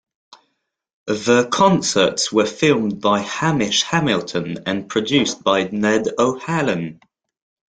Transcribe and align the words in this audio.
The 1.05 1.47
concerts 1.53 2.31
were 2.31 2.47
filmed 2.47 3.01
by 3.01 3.19
Hamish 3.19 3.83
Hamilton 3.83 4.57
and 4.65 4.89
produced 4.89 5.43
by 5.43 5.65
Ned 5.65 6.07
O'Hanlon. 6.17 6.99